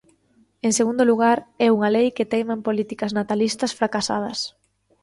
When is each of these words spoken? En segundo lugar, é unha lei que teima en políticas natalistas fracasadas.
En 0.67 0.71
segundo 0.79 1.03
lugar, 1.11 1.37
é 1.65 1.67
unha 1.75 1.93
lei 1.95 2.07
que 2.17 2.29
teima 2.33 2.53
en 2.57 2.65
políticas 2.67 3.15
natalistas 3.19 3.71
fracasadas. 3.79 4.39